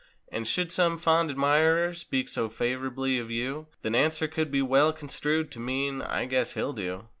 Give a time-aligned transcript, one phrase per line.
[0.31, 4.91] And should some fond admirer speak so favor'bly of you— The answer could be well
[4.93, 7.05] construed to mean—"I guess he'll do!"